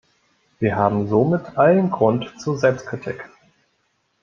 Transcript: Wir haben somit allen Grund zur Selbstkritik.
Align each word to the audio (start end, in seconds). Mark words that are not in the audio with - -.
Wir 0.57 0.77
haben 0.77 1.07
somit 1.09 1.59
allen 1.59 1.91
Grund 1.91 2.33
zur 2.41 2.57
Selbstkritik. 2.57 3.29